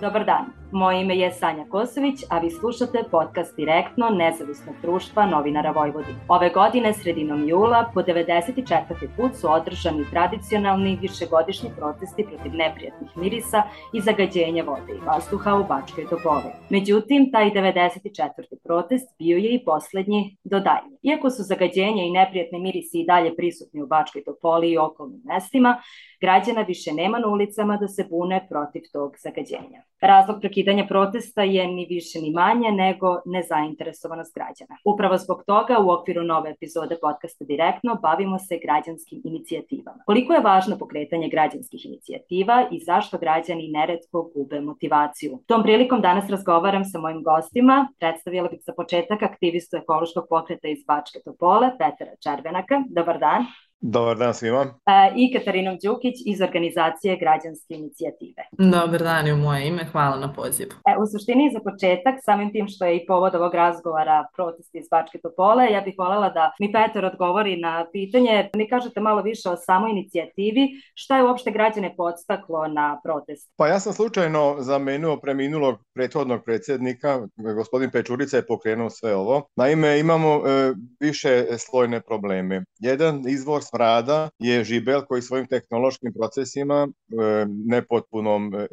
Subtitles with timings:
[0.00, 5.70] Dobar dan, moje ime je Sanja Kosović, a vi slušate podcast direktno Nezavisnog društva novinara
[5.70, 6.18] Vojvodine.
[6.28, 8.82] Ove godine, sredinom jula, po 94.
[9.16, 13.62] put su održani tradicionalni višegodišnji protesti protiv neprijatnih mirisa
[13.92, 16.52] i zagađenja vode i vazduha u Bačkoj Topoli.
[16.70, 18.30] Međutim, taj 94.
[18.64, 20.96] protest bio je i poslednji do dalje.
[21.02, 25.82] Iako su zagađenja i neprijatne mirisi i dalje prisutni u Bačkoj Topoli i okolnim mestima,
[26.20, 29.82] građana više nema na ulicama da se bune protiv tog zagađenja.
[30.00, 30.40] Razlog
[30.88, 34.76] protesta je ni više ni manje nego nezainteresovanost građana.
[34.84, 40.02] Upravo zbog toga u okviru nove epizode podcasta Direktno bavimo se građanskim inicijativama.
[40.06, 45.38] Koliko je važno pokretanje građanskih inicijativa i zašto građani neretko gube motivaciju?
[45.46, 47.88] Tom prilikom danas razgovaram sa mojim gostima.
[47.98, 52.82] Predstavila bih za početak aktivistu ekološkog pokreta iz Bačke Topole, Petera Červenaka.
[52.88, 53.44] Dobar dan.
[53.80, 54.62] Dobar dan svima.
[54.86, 58.42] E, I Katarinom Đukić iz organizacije Građanske inicijative.
[58.52, 60.70] Dobar dan i u moje ime, hvala na pozivu.
[60.70, 64.88] E, u suštini za početak, samim tim što je i povod ovog razgovora protesti iz
[64.90, 69.48] Bačke Topole, ja bih voljela da mi Petar odgovori na pitanje, mi kažete malo više
[69.48, 73.52] o samoj inicijativi, šta je uopšte građane podstaklo na protest?
[73.56, 77.20] Pa ja sam slučajno zamenuo preminulog prethodnog predsednika,
[77.56, 79.48] gospodin Pečurica je pokrenuo sve ovo.
[79.56, 82.64] Naime, imamo e, više slojne probleme.
[82.78, 88.66] Jedan izvor smrada je žibel koji svojim tehnološkim procesima, e, nepotpunom e,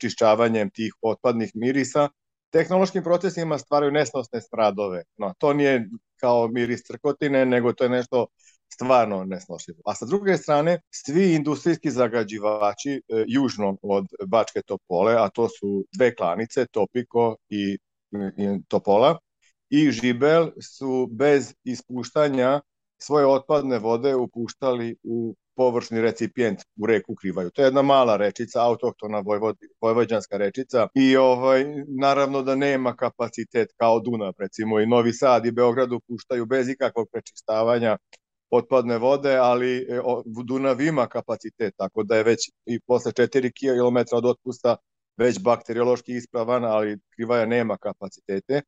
[0.00, 2.08] čišćavanjem tih otpadnih mirisa,
[2.52, 5.02] tehnološkim procesima stvaraju nesnosne smradove.
[5.16, 5.88] No, to nije
[6.20, 8.26] kao miris crkotine, nego to je nešto
[8.72, 9.80] stvarno nesnošljivo.
[9.86, 15.84] A sa druge strane, svi industrijski zagađivači e, južno od Bačke Topole, a to su
[15.96, 17.78] dve klanice, Topiko i,
[18.36, 19.18] i Topola,
[19.70, 22.60] i Žibel su bez ispuštanja
[23.02, 27.50] svoje otpadne vode upuštali u površni recipijent u reku Krivaju.
[27.50, 29.22] To je jedna mala rečica, autohtona
[29.80, 31.64] vojvođanska rečica i ovaj,
[32.00, 37.08] naravno da nema kapacitet kao Dunav, recimo i Novi Sad i Beograd upuštaju bez ikakvog
[37.12, 37.98] prečistavanja
[38.50, 40.00] otpadne vode, ali e,
[40.44, 44.76] Dunav ima kapacitet, tako da je već i posle 4 km od otpusta
[45.16, 48.62] već bakteriološki ispravan, ali Krivaja nema kapacitete.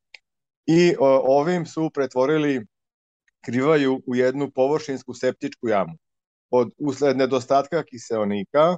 [0.66, 0.94] I
[1.26, 2.66] ovim su pretvorili
[3.44, 5.94] skrivaju u jednu površinsku septičku jamu.
[6.50, 8.76] Od usled nedostatka kiseonika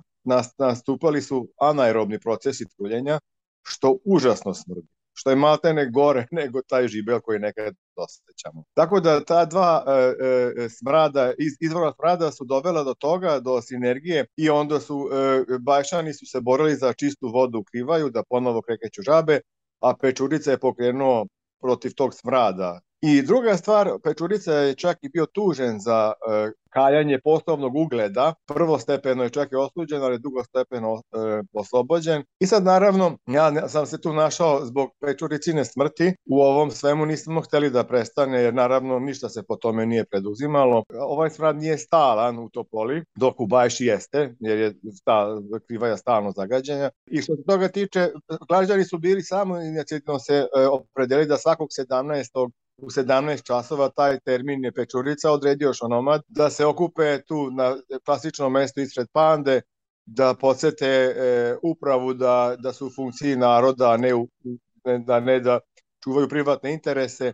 [0.59, 3.19] nastupali su anaerobni procesi truljenja,
[3.63, 8.65] što užasno smrdi što je maltene gore nego taj žibel koji nekad dosećamo.
[8.75, 13.63] Tako da ta dva e, e, smrada, iz, izvora smrada su dovela do toga, do
[13.63, 18.23] sinergije i onda su e, bajšani su se borili za čistu vodu u Krivaju, da
[18.29, 19.41] ponovo krekeću žabe,
[19.81, 21.27] a Pečurica je pokrenuo
[21.61, 27.19] protiv tog smrada I druga stvar, Pečurica je čak i bio tužen za e, kaljanje
[27.25, 28.35] poslovnog ugleda.
[28.47, 32.25] Prvo stepeno je čak i osuđen, ali drugo stepeno e, oslobođen.
[32.41, 36.15] I sad naravno, ja sam se tu našao zbog Pečuricine smrti.
[36.31, 40.85] U ovom svemu nismo hteli da prestane, jer naravno ništa se po tome nije preduzimalo.
[41.01, 45.27] Ovaj smrad nije stalan u Topoli, dok u Bajši jeste, jer je sta,
[45.67, 46.91] krivaja stalno zagađenja.
[47.07, 48.09] I što se toga tiče,
[48.49, 54.21] građani su bili samo inicijativno se e, opredeli da svakog 17 u 17 časova taj
[54.21, 59.61] termin je Pečurica odredio Šonomad da se okupe tu na klasičnom mestu ispred Pande
[60.07, 64.29] da podsete e, upravu da, da su u funkciji naroda, a ne, u,
[65.07, 65.61] da ne da
[66.05, 67.33] čuvaju privatne interese,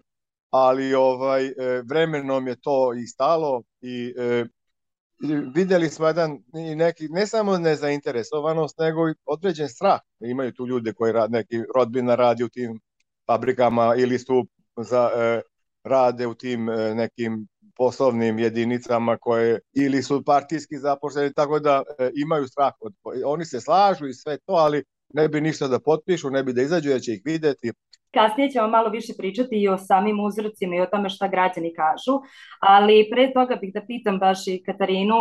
[0.51, 1.53] ali ovaj e,
[1.89, 4.45] vremenom je to i stalo i e,
[5.55, 10.01] videli smo jedan i neki, ne samo nezainteresovanost, nego i određen strah.
[10.21, 12.81] Imaju tu ljude koji rad, neki rodbina radi u tim
[13.27, 15.41] fabrikama ili su za e,
[15.85, 17.47] rade u tim e, nekim
[17.77, 22.73] poslovnim jedinicama koje ili su partijski zaposleni, tako da e, imaju strah.
[22.81, 22.95] Od,
[23.25, 24.85] oni se slažu i sve to, ali
[25.15, 27.73] ne bi ništa da potpišu, ne bi da izađu, da će ih videti.
[28.15, 32.21] Kasnije ćemo malo više pričati i o samim uzrocima i o tome šta građani kažu,
[32.61, 35.17] ali pre toga bih da pitam baš i Katarinu,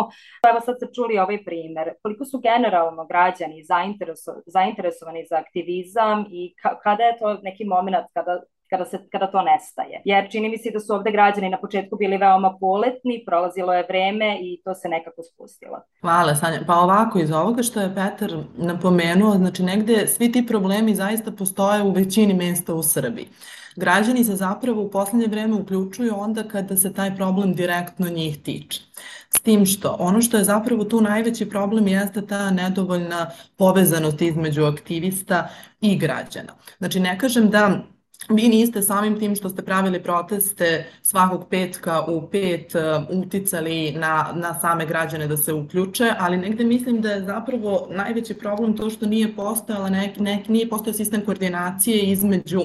[0.49, 6.53] evo sad ste čuli ovaj primer, koliko su generalno građani zaintereso, zainteresovani za aktivizam i
[6.61, 10.01] ka, kada je to neki moment kada kada, se, kada to nestaje.
[10.05, 13.85] Jer čini mi se da su ovde građani na početku bili veoma poletni, prolazilo je
[13.89, 15.77] vreme i to se nekako spustilo.
[16.01, 16.59] Hvala Sanja.
[16.67, 21.83] Pa ovako, iz ovoga što je Petar napomenuo, znači negde svi ti problemi zaista postoje
[21.83, 23.27] u većini mesta u Srbiji.
[23.75, 28.81] Građani se zapravo u poslednje vreme uključuju onda kada se taj problem direktno njih tiče.
[29.29, 34.63] S tim što ono što je zapravo tu najveći problem jeste ta nedovoljna povezanost između
[34.63, 35.49] aktivista
[35.81, 36.53] i građana.
[36.79, 37.83] Znači ne kažem da
[38.29, 44.31] vi niste samim tim što ste pravili proteste svakog petka u pet uh, uticali na,
[44.35, 48.89] na same građane da se uključe, ali negde mislim da je zapravo najveći problem to
[48.89, 52.61] što nije postojala nek, nek, nije postojao sistem koordinacije između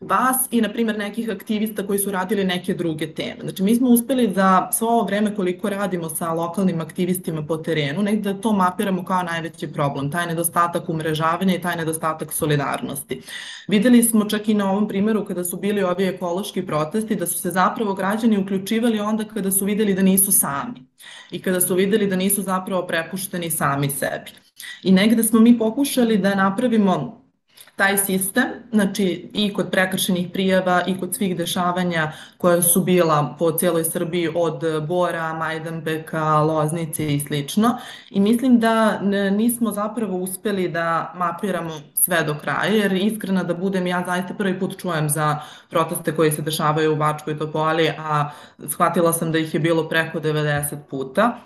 [0.00, 3.40] vas i, na primjer, nekih aktivista koji su radili neke druge teme.
[3.40, 8.02] Znači, mi smo uspeli za svo ovo vreme koliko radimo sa lokalnim aktivistima po terenu,
[8.02, 13.22] negde da to mapiramo kao najveći problem, taj nedostatak umrežavanja i taj nedostatak solidarnosti.
[13.68, 17.38] Videli smo čak i na ovom primeru kada su bili ovi ekološki protesti da su
[17.38, 20.86] se zapravo građani uključivali onda kada su videli da nisu sami
[21.30, 24.30] i kada su videli da nisu zapravo prepušteni sami sebi.
[24.82, 27.23] I negde smo mi pokušali da napravimo
[27.76, 33.52] taj sistem, znači i kod prekršenih prijava i kod svih dešavanja koja su bila po
[33.52, 37.78] cijeloj Srbiji od Bora, Majdanbeka, Loznice i slično.
[38.10, 39.00] I mislim da
[39.30, 44.58] nismo zapravo uspeli da mapiramo sve do kraja, jer iskreno da budem, ja zaista prvi
[44.58, 45.38] put čujem za
[45.70, 48.30] proteste koji se dešavaju u Bačkoj Topoli, a
[48.68, 51.38] shvatila sam da ih je bilo preko 90 puta.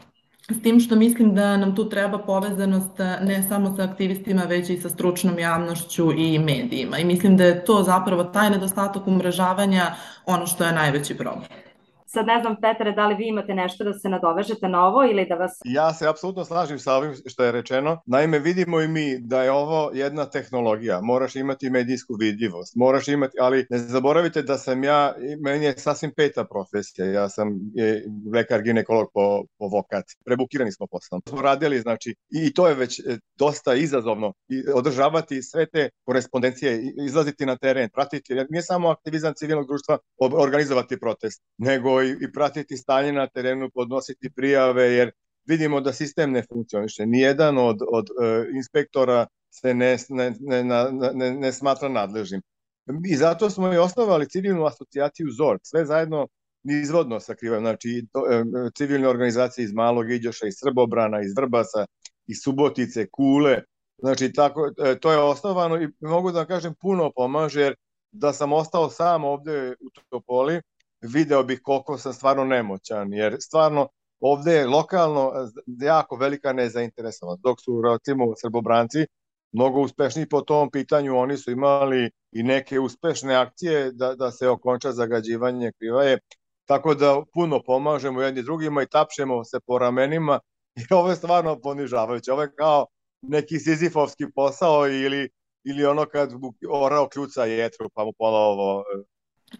[0.50, 4.70] S tim što mislim da nam tu treba povezanost eh, ne samo sa aktivistima, već
[4.70, 6.98] i sa stručnom javnošću i medijima.
[6.98, 9.94] I mislim da je to zapravo taj nedostatak umrežavanja
[10.26, 11.67] ono što je najveći problem.
[12.10, 15.26] Sad ne znam, Petre, da li vi imate nešto da se nadovežete na ovo ili
[15.28, 15.58] da vas...
[15.64, 18.02] Ja se apsolutno slažem sa ovim što je rečeno.
[18.06, 21.00] Naime, vidimo i mi da je ovo jedna tehnologija.
[21.00, 22.76] Moraš imati medijsku vidljivost.
[22.76, 25.14] Moraš imati, ali ne zaboravite da sam ja,
[25.44, 27.06] meni je sasvim peta profesija.
[27.06, 30.18] Ja sam je, lekar ginekolog po, po vokaciji.
[30.24, 31.22] Prebukirani smo poslom.
[31.28, 33.02] Smo radili, znači, i to je već e,
[33.38, 34.32] dosta izazovno.
[34.48, 41.00] I održavati sve te korespondencije, izlaziti na teren, pratiti, nije samo aktivizam civilnog društva organizovati
[41.00, 45.10] protest, nego i, i pratiti stanje na terenu, podnositi prijave, jer
[45.44, 47.06] vidimo da sistem ne funkcioniše.
[47.06, 50.64] Nijedan od, od uh, inspektora se ne, ne, ne,
[51.14, 52.42] ne, ne smatra nadležnim.
[53.04, 56.28] I zato smo i osnovali civilnu asocijaciju ZOR, sve zajedno
[56.64, 58.44] izvodno sakrivaju, znači to, e,
[58.76, 61.86] civilne organizacije iz Malog Iđoša, iz Srbobrana, iz Vrbasa,
[62.26, 63.62] iz Subotice, Kule,
[63.98, 67.74] znači tako, e, to je osnovano i mogu da kažem puno pomaže, jer
[68.12, 70.60] da sam ostao sam ovde u Topoli,
[71.00, 73.88] video bih koliko sam stvarno nemoćan, jer stvarno
[74.20, 75.32] ovde je lokalno
[75.66, 79.06] jako velika nezainteresovanost, dok su recimo srbobranci
[79.52, 84.48] mnogo uspešniji po tom pitanju, oni su imali i neke uspešne akcije da, da se
[84.48, 86.18] okonča zagađivanje krivaje,
[86.64, 90.40] tako da puno pomažemo jedni drugima i tapšemo se po ramenima.
[90.76, 92.86] I ovo je stvarno ponižavajuće, ovo je kao
[93.22, 95.30] neki sizifovski posao ili,
[95.64, 96.32] ili ono kad
[96.70, 98.84] orao kljuca jetru pa mu pola ovo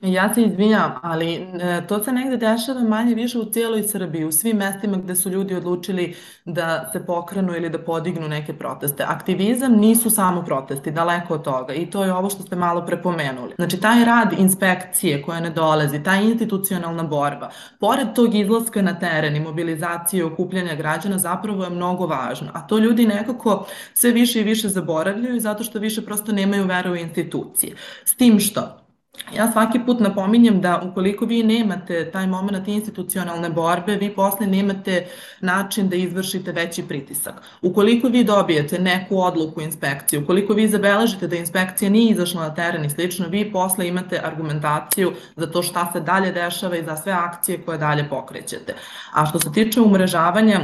[0.02, 4.32] Ja se izvinjam, ali e, to se negde dešava manje više u cijeloj Srbiji, u
[4.32, 9.04] svim mestima gde su ljudi odlučili da se pokrenu ili da podignu neke proteste.
[9.06, 13.54] Aktivizam nisu samo protesti, daleko od toga i to je ovo što ste malo prepomenuli.
[13.56, 17.50] Znači, taj rad inspekcije koja ne dolazi, ta institucionalna borba,
[17.80, 22.66] pored tog izlaska na teren i mobilizacije i okupljanja građana zapravo je mnogo važno, a
[22.66, 26.96] to ljudi nekako sve više i više zaboravljaju zato što više prosto nemaju veru u
[26.96, 27.76] institucije.
[28.04, 28.87] S tim što
[29.36, 35.06] Ja svaki put napominjem da ukoliko vi nemate taj moment institucionalne borbe, vi posle nemate
[35.40, 37.34] način da izvršite veći pritisak.
[37.62, 42.84] Ukoliko vi dobijete neku odluku inspekcije, ukoliko vi zabeležite da inspekcija nije izašla na teren
[42.84, 47.12] i slično, vi posle imate argumentaciju za to šta se dalje dešava i za sve
[47.12, 48.74] akcije koje dalje pokrećete.
[49.12, 50.60] A što se tiče umrežavanja,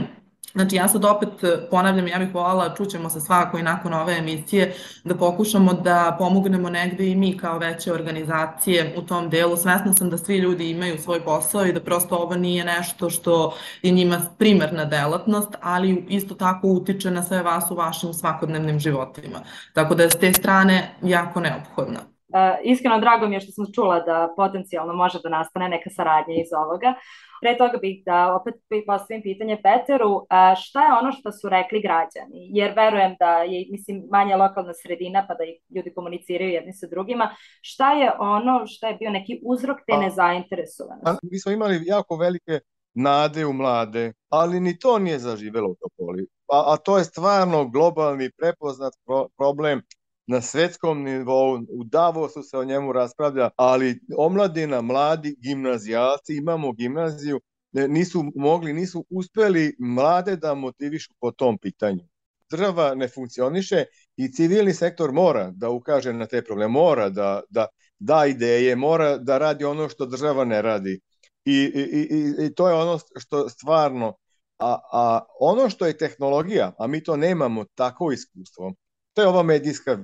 [0.55, 1.29] Znači ja sad opet
[1.71, 6.71] ponavljam, ja bih volala, čućemo se svakako i nakon ove emisije, da pokušamo da pomognemo
[6.71, 9.57] negde i mi kao veće organizacije u tom delu.
[9.57, 13.57] Svesna sam da svi ljudi imaju svoj posao i da prosto ovo nije nešto što
[13.83, 19.41] je njima primarna delatnost, ali isto tako utiče na sve vas u vašim svakodnevnim životima.
[19.73, 22.14] Tako da je s te strane jako neophodna.
[22.35, 26.35] Uh, iskreno drago mi je što sam čula da potencijalno može da nastane neka saradnja
[26.35, 26.95] iz ovoga.
[27.43, 28.55] Pre toga bih da opet
[28.87, 30.27] postavim pitanje Peteru,
[30.63, 32.41] šta je ono što su rekli građani?
[32.59, 35.45] Jer verujem da je, mislim, manja lokalna sredina pa da
[35.77, 37.31] ljudi komuniciraju jedni sa drugima.
[37.61, 41.27] Šta je ono što je bio neki uzrok te nezainteresovanosti?
[41.31, 42.61] Mi smo imali jako velike
[42.95, 46.27] nade u mlade, ali ni to nije zaživelo u Topoli.
[46.53, 49.83] A, a to je stvarno globalni prepoznat pro, problem
[50.27, 57.41] na svetskom nivou, u Davosu se o njemu raspravlja, ali omladina, mladi gimnazijalci, imamo gimnaziju,
[57.73, 62.05] nisu mogli, nisu uspeli mlade da motivišu po tom pitanju.
[62.51, 63.85] Država ne funkcioniše
[64.17, 67.67] i civilni sektor mora da ukaže na te probleme, mora da, da
[67.99, 71.01] da ideje, mora da radi ono što država ne radi.
[71.45, 74.15] I, i, i, i to je ono što stvarno,
[74.59, 78.73] a, a ono što je tehnologija, a mi to nemamo tako iskustvo,
[79.15, 79.99] to je ova medijska,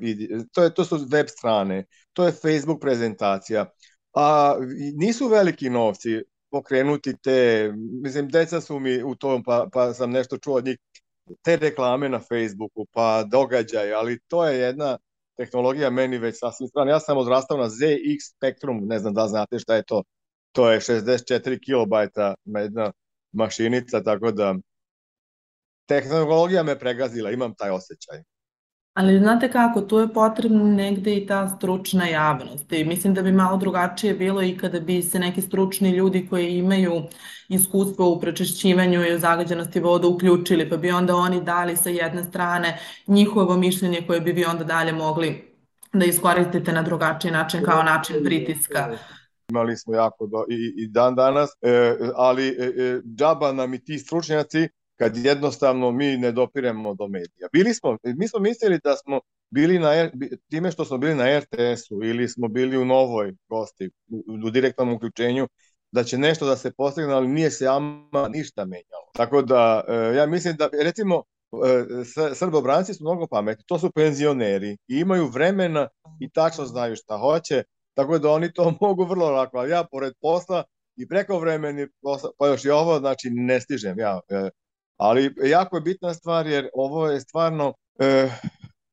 [0.52, 3.66] to, je, to su web strane, to je Facebook prezentacija,
[4.14, 4.56] a
[4.96, 7.70] nisu veliki novci pokrenuti te,
[8.02, 10.78] mislim, deca su mi u tom, pa, pa sam nešto čuo od njih,
[11.42, 14.98] te reklame na Facebooku, pa događaj, ali to je jedna
[15.36, 16.90] tehnologija meni već sasvim strana.
[16.90, 20.02] Ja sam odrastao na ZX Spectrum, ne znam da znate šta je to.
[20.52, 22.92] To je 64 kilobajta jedna
[23.32, 24.54] mašinica, tako da
[25.86, 28.22] tehnologija me pregazila, imam taj osjećaj.
[29.00, 33.32] Ali znate kako, tu je potrebna negde i ta stručna javnost i mislim da bi
[33.32, 37.02] malo drugačije bilo i kada bi se neki stručni ljudi koji imaju
[37.48, 42.24] iskustvo u prečišćivanju i u zagađenosti voda uključili, pa bi onda oni dali sa jedne
[42.24, 45.54] strane njihovo mišljenje koje bi vi onda dalje mogli
[45.92, 48.90] da iskoristite na drugačiji način kao način pritiska.
[49.50, 53.84] Imali smo jako do, i, i dan danas, e, ali e, e, džaba nam i
[53.84, 54.68] ti stručnjaci
[55.00, 57.48] kad jednostavno mi ne dopiremo do medija.
[57.52, 60.10] Bili smo, mi smo mislili da smo bili na,
[60.50, 64.92] time što smo bili na RTS-u ili smo bili u novoj gosti, u, u direktnom
[64.92, 65.48] uključenju,
[65.92, 69.10] da će nešto da se postigne, ali nije se ama ništa menjalo.
[69.14, 74.76] Tako da, e, ja mislim da, recimo, e, srbobranci su mnogo pametni, to su penzioneri
[74.88, 75.88] i imaju vremena
[76.20, 77.62] i tačno znaju šta hoće,
[77.94, 80.64] tako da oni to mogu vrlo lako, ali ja pored posla
[80.96, 81.86] i preko vremeni,
[82.38, 84.50] pa još i ovo, znači ne stižem ja e,
[85.00, 88.30] Ali jako je bitna stvar jer ovo je stvarno e,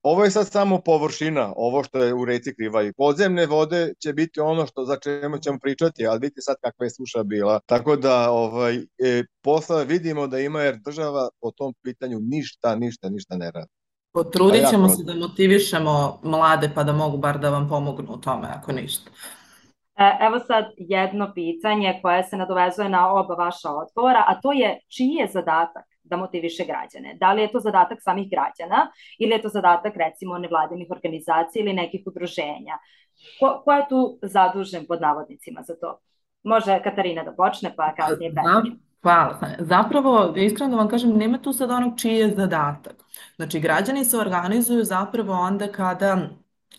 [0.04, 4.14] ovo je sad samo površina, ovo što je u reci kriva i podzemne vode će
[4.14, 7.60] biti ono što za čemu ćemo pričati, ali vidite sad kakva je suša bila.
[7.66, 13.10] Tako da ovaj, e, posle vidimo da ima jer država po tom pitanju ništa, ništa,
[13.10, 13.72] ništa ne radi.
[14.14, 18.48] Potrudit ćemo se da motivišemo mlade pa da mogu bar da vam pomognu u tome,
[18.56, 19.12] ako ništa.
[19.98, 24.80] E, evo sad jedno pitanje koje se nadovezuje na oba vaša odgovora, a to je
[24.88, 27.18] čiji je zadatak da motiviše građane.
[27.20, 31.74] Da li je to zadatak samih građana ili je to zadatak recimo nevladinih organizacija ili
[31.74, 32.78] nekih udruženja?
[33.40, 36.00] Ko, ko je tu zadužen pod navodnicima za to?
[36.44, 38.64] Može Katarina da počne pa kasnije Petar.
[39.02, 39.40] Hvala.
[39.60, 42.96] Zapravo, iskreno da vam kažem, nema tu sad onog čiji je zadatak.
[43.36, 46.18] Znači, građani se organizuju zapravo onda kada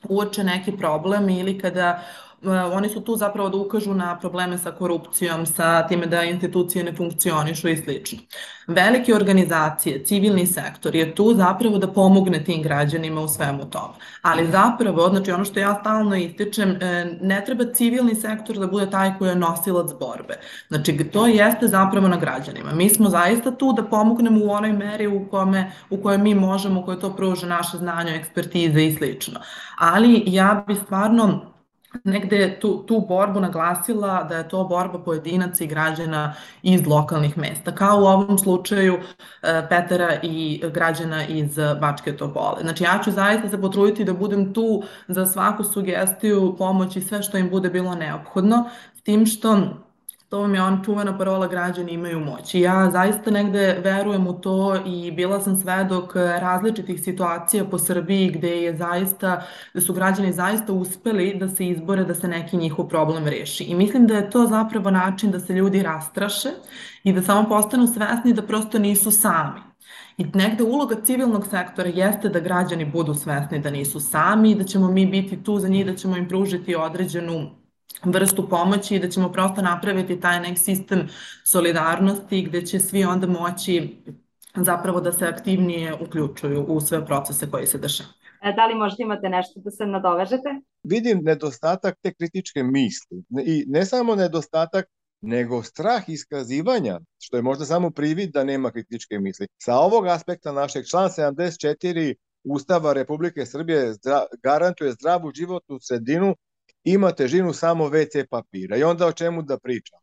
[0.09, 4.71] uoče neki problem ili kada E, oni su tu zapravo da ukažu na probleme sa
[4.71, 8.19] korupcijom, sa time da institucije ne funkcionišu i slično.
[8.67, 13.95] Velike organizacije, civilni sektor je tu zapravo da pomogne tim građanima u svemu tome.
[14.23, 18.91] Ali zapravo, znači ono što ja stalno ističem, e, ne treba civilni sektor da bude
[18.91, 20.35] taj koji je nosilac borbe.
[20.69, 22.73] Znači, to jeste zapravo na građanima.
[22.73, 26.81] Mi smo zaista tu da pomognemo u onoj meri u, kome, u kojoj mi možemo,
[26.81, 29.41] u kojoj to pruže naše znanje, ekspertize i slično.
[29.79, 31.58] Ali ja bi stvarno
[32.05, 37.75] negde tu, tu borbu naglasila da je to borba pojedinaca i građana iz lokalnih mesta,
[37.75, 38.95] kao u ovom slučaju
[39.43, 42.57] e, Petera i građana iz Bačke Topole.
[42.61, 47.23] Znači ja ću zaista se potruditi da budem tu za svaku sugestiju, pomoć i sve
[47.23, 49.59] što im bude bilo neophodno, s tim što
[50.29, 52.55] To vam je on čuvena parola građani imaju moć.
[52.55, 58.31] I ja zaista negde verujem u to i bila sam svedok različitih situacija po Srbiji
[58.31, 59.43] gde je zaista,
[59.73, 63.65] gde su građani zaista uspeli da se izbore da se neki njihov problem reši.
[63.65, 66.49] I mislim da je to zapravo način da se ljudi rastraše
[67.05, 69.61] i da samo postanu svesni da prosto nisu sami.
[70.19, 74.91] I negde uloga civilnog sektora jeste da građani budu svesni da nisu sami, da ćemo
[74.91, 77.58] mi biti tu za njih, da ćemo im pružiti određenu
[78.05, 81.09] vrstu pomoći i da ćemo prosto napraviti taj nek sistem
[81.45, 83.97] solidarnosti gde će svi onda moći
[84.55, 88.15] zapravo da se aktivnije uključuju u sve procese koji se dešavaju.
[88.43, 90.49] E, da li možda imate nešto da se nadovežete?
[90.83, 94.87] Vidim nedostatak te kritičke misli i ne samo nedostatak
[95.21, 99.47] nego strah iskazivanja, što je možda samo privid da nema kritičke misli.
[99.63, 102.15] Sa ovog aspekta našeg član 74
[102.45, 103.95] Ustava Republike Srbije
[104.43, 106.35] garantuje zdravu životnu sredinu
[106.93, 108.77] ima težinu samo WC papira.
[108.77, 109.99] I onda o čemu da pričam?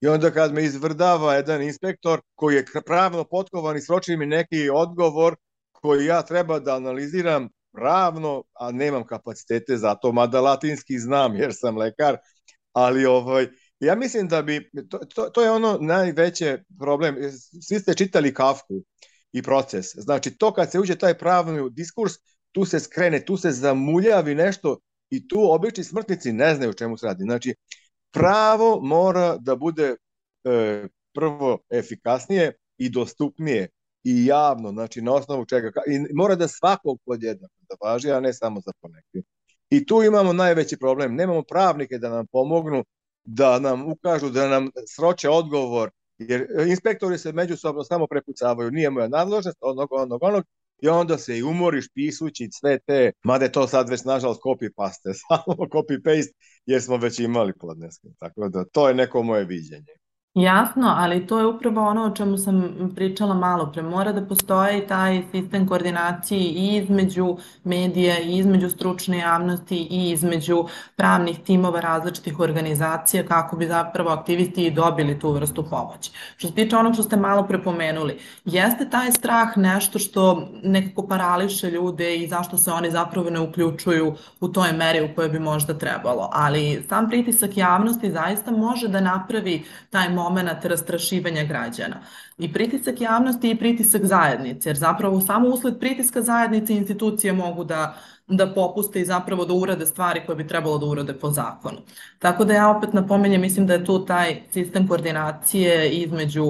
[0.00, 4.70] I onda kad me izvrdava jedan inspektor koji je pravno potkovan i sroči mi neki
[4.70, 5.36] odgovor
[5.72, 11.50] koji ja treba da analiziram pravno, a nemam kapacitete za to, mada latinski znam jer
[11.54, 12.16] sam lekar,
[12.72, 13.48] ali ovaj,
[13.80, 17.16] ja mislim da bi, to, to, to je ono najveće problem,
[17.68, 18.74] svi ste čitali Kafku
[19.32, 22.12] i proces, znači to kad se uđe taj pravni diskurs,
[22.52, 24.78] tu se skrene, tu se zamuljavi nešto
[25.10, 27.24] i tu obični smrtnici ne znaju o čemu se radi.
[27.24, 27.54] Znači,
[28.10, 29.96] pravo mora da bude
[30.44, 33.68] e, prvo efikasnije i dostupnije
[34.04, 38.32] i javno, znači na osnovu čega, i mora da svakog podjednako da važi, a ne
[38.34, 39.28] samo za poneki.
[39.70, 42.84] I tu imamo najveći problem, nemamo pravnike da nam pomognu,
[43.24, 49.08] da nam ukažu, da nam sroče odgovor, jer inspektori se međusobno samo prepucavaju, nije moja
[49.08, 50.44] nadložnost, onog, onog, onog,
[50.82, 55.12] i onda se i umoriš pisući sve te, mada je to sad već nažalost copy-paste,
[55.28, 56.32] samo copy-paste,
[56.66, 58.08] jer smo već imali podneske.
[58.18, 59.94] Tako da to je neko moje viđenje.
[60.34, 62.62] Jasno, ali to je upravo ono o čemu sam
[62.96, 63.82] pričala malo pre.
[63.82, 70.64] Mora da postoji taj sistem koordinacije i između medija, i između stručne javnosti, i između
[70.96, 76.12] pravnih timova različitih organizacija kako bi zapravo aktivisti i dobili tu vrstu pomoći.
[76.36, 81.70] Što se tiče onog što ste malo prepomenuli, jeste taj strah nešto što nekako parališe
[81.70, 85.78] ljude i zašto se oni zapravo ne uključuju u toj meri u kojoj bi možda
[85.78, 86.28] trebalo.
[86.32, 91.96] Ali sam pritisak javnosti zaista može da napravi taj moment rastrašivanja građana.
[92.38, 97.96] I pritisak javnosti i pritisak zajednice, jer zapravo samo usled pritiska zajednice institucije mogu da
[98.32, 101.78] da popuste i zapravo da urade stvari koje bi trebalo da urade po zakonu.
[102.18, 106.44] Tako da ja opet napomenjem, mislim da je tu taj sistem koordinacije između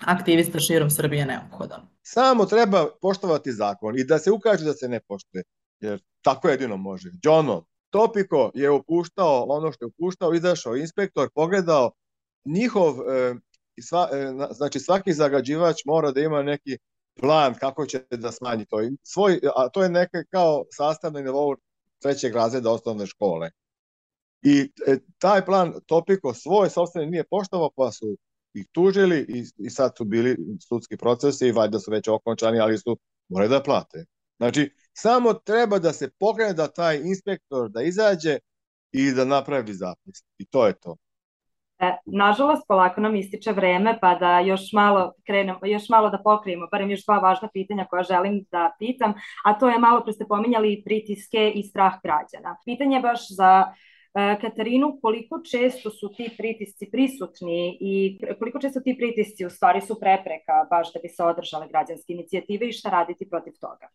[0.00, 1.80] aktivista širom Srbije neophodan.
[2.02, 5.44] Samo treba poštovati zakon i da se ukaže da se ne poštuje,
[5.80, 7.10] jer tako jedino može.
[7.22, 11.90] Džono, Topiko je upuštao ono što je upuštao, izašao inspektor, pogledao,
[12.46, 13.34] njihov, e,
[13.82, 16.78] sva, e, znači svaki zagađivač mora da ima neki
[17.20, 18.76] plan kako će da smanji to.
[19.02, 21.56] Svoj, a to je neke kao sastavni nivou
[22.02, 23.50] trećeg razreda osnovne škole.
[24.42, 28.16] I e, taj plan Topiko svoj sobstveni nije poštovao, pa su
[28.54, 30.36] ih tužili i, i sad su bili
[30.68, 32.98] sudski procesi i valjda su već okončani, ali su
[33.28, 34.04] morali da plate.
[34.36, 38.38] Znači, samo treba da se pokrene da taj inspektor da izađe
[38.92, 40.22] i da napravi zapis.
[40.38, 40.96] I to je to.
[41.78, 46.68] E, nažalost, polako nam ističe vreme, pa da još malo krenemo, još malo da pokrijemo,
[46.70, 49.14] barem još dva važna pitanja koja želim da pitam,
[49.44, 52.56] a to je malo pre ste pominjali pritiske i strah građana.
[52.64, 53.64] Pitanje je baš za
[54.14, 59.80] e, Katarinu, koliko često su ti pritisci prisutni i koliko često ti pritisci u stvari
[59.80, 63.88] su prepreka baš da bi se održale građanske inicijative i šta raditi protiv toga?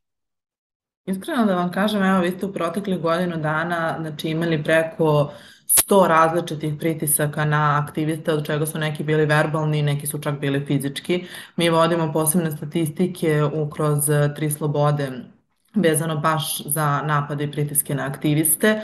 [1.05, 5.31] Iskreno da vam kažem, evo vi ste u proteklih godinu dana znači, imali preko
[5.77, 10.65] 100 različitih pritisaka na aktiviste, od čega su neki bili verbalni, neki su čak bili
[10.65, 11.25] fizički.
[11.55, 13.99] Mi vodimo posebne statistike u, kroz
[14.35, 15.11] tri slobode
[15.75, 18.81] vezano baš za napade i pritiske na aktiviste.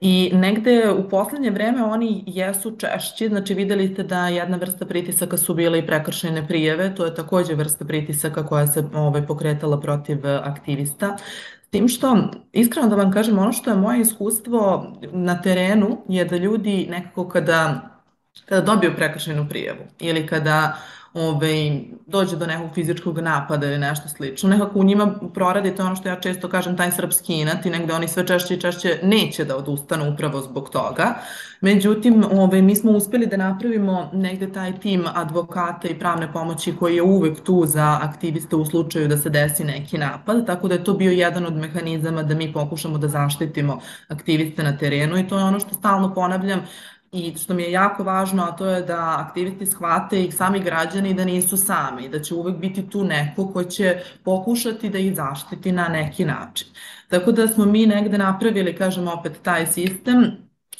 [0.00, 5.36] I negde u poslednje vreme oni jesu češći, znači videli ste da jedna vrsta pritisaka
[5.38, 10.26] su bile i prekršajne prijeve, to je takođe vrsta pritisaka koja se ovaj, pokretala protiv
[10.26, 11.16] aktivista.
[11.72, 16.36] Tim što, iskreno da vam kažem, ono što je moje iskustvo na terenu je da
[16.36, 17.80] ljudi nekako kada,
[18.44, 20.76] kada dobiju prekršajnu prijavu ili kada
[21.14, 24.48] ove, dođe do nekog fizičkog napada ili nešto slično.
[24.48, 28.08] Nekako u njima proradite ono što ja često kažem, taj srpski inat i negde oni
[28.08, 31.14] sve češće i češće neće da odustanu upravo zbog toga.
[31.60, 36.96] Međutim, ove, mi smo uspeli da napravimo negde taj tim advokata i pravne pomoći koji
[36.96, 40.84] je uvek tu za aktiviste u slučaju da se desi neki napad, tako da je
[40.84, 45.38] to bio jedan od mehanizama da mi pokušamo da zaštitimo aktiviste na terenu i to
[45.38, 46.62] je ono što stalno ponavljam,
[47.12, 51.14] i što mi je jako važno, a to je da aktivisti shvate i sami građani
[51.14, 55.72] da nisu sami, da će uvek biti tu neko ko će pokušati da ih zaštiti
[55.72, 56.68] na neki način.
[57.08, 60.24] Tako da smo mi negde napravili, kažem opet, taj sistem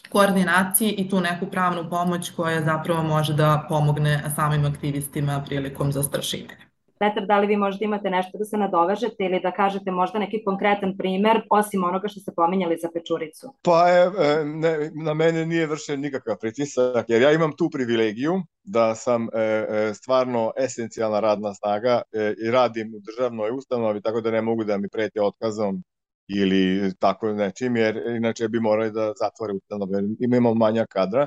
[0.09, 6.72] koordinacije i tu neku pravnu pomoć koja zapravo može da pomogne samim aktivistima prilikom zastrašivanja.
[7.03, 10.43] Petar, da li vi možda imate nešto da se nadovežete ili da kažete možda neki
[10.45, 13.55] konkretan primer, osim onoga što ste pominjali za pečuricu?
[13.63, 18.43] Pa e, e, ne, na mene nije vršen nikakav pritisak, jer ja imam tu privilegiju
[18.65, 24.21] da sam e, e, stvarno esencijalna radna snaga e, i radim u državnoj ustanovi, tako
[24.21, 25.83] da ne mogu da mi preti otkazom
[26.29, 30.03] ili tako nečim, jer inače bi morali da zatvore ustanove.
[30.21, 31.27] Imamo manja kadra.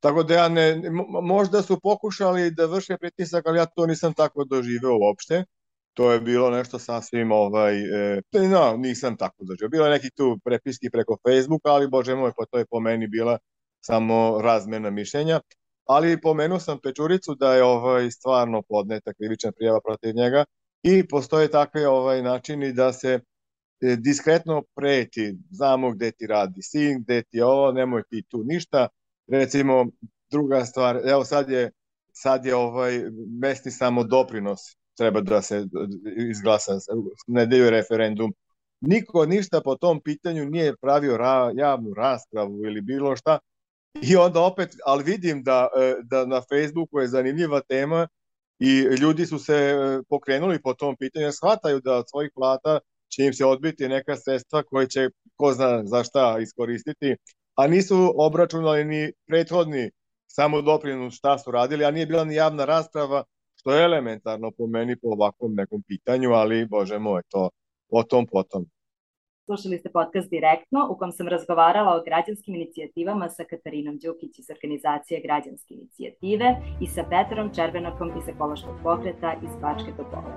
[0.00, 0.82] Tako da ja ne,
[1.22, 5.44] možda su pokušali da vrše pritisak, ali ja to nisam tako doživeo uopšte.
[5.94, 7.74] To je bilo nešto sasvim, ovaj,
[8.16, 9.68] e, no, nisam tako doživeo.
[9.68, 13.06] Bilo je neki tu prepiski preko Facebooka, ali bože moj, pa to je po meni
[13.08, 13.38] bila
[13.80, 15.40] samo razmena mišljenja.
[15.86, 20.44] Ali pomenuo sam Pečuricu da je ovaj stvarno podneta krivična prijava protiv njega
[20.82, 23.20] i postoje takve ovaj načini da se
[23.80, 28.88] e, diskretno preti, znamo gde ti radi sin, gde ti ovo, nemoj ti tu ništa,
[29.30, 29.86] recimo
[30.30, 31.70] druga stvar, evo sad je
[32.12, 33.02] sad je ovaj
[33.40, 34.60] mesni samo doprinos
[35.00, 35.66] treba da se
[36.30, 36.72] izglasa
[37.26, 38.32] nedelju referendum.
[38.80, 43.38] Niko ništa po tom pitanju nije pravio ra, javnu raspravu ili bilo šta.
[44.02, 48.08] I onda opet, ali vidim da, e, da na Facebooku je zanimljiva tema
[48.58, 53.24] i ljudi su se e, pokrenuli po tom pitanju, shvataju da od svojih plata će
[53.24, 57.16] im se odbiti neka sredstva koje će ko zna za šta iskoristiti
[57.60, 59.90] a nisu obračunali ni prethodni
[60.26, 64.66] samo doprinos šta su radili, a nije bila ni javna rasprava, što je elementarno po
[64.66, 67.50] meni po ovakvom nekom pitanju, ali bože moj, to
[67.90, 68.66] o tom potom.
[69.44, 74.50] Slušali ste podcast Direktno u kom sam razgovarala o građanskim inicijativama sa Katarinom Đukić iz
[74.50, 80.32] organizacije Građanske inicijative i sa Petrom Červenakom iz ekološkog pokreta iz Bačke Topole.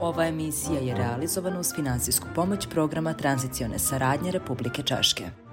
[0.00, 5.47] Ova emisija je realizovana uz finansijsku pomoć programa tranzicione saradnje Republike Češke.